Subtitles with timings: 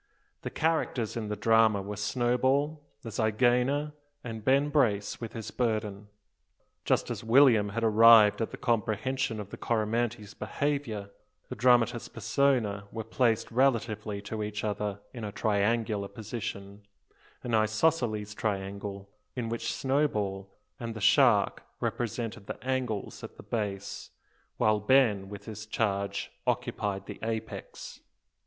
[0.41, 3.93] The characters in the drama were Snowball, the zygaena,
[4.23, 6.07] and Ben Brace with his burden.
[6.85, 11.11] Just as William had arrived at the comprehension of the Coromantee's behaviour,
[11.49, 16.81] the dramatis persona were placed relatively to each other in a triangular position,
[17.43, 20.49] an isosceles triangle, in which Snowball
[20.79, 24.09] and the shark represented the angles at the base,
[24.57, 27.99] while Ben with his charge occupied the apex.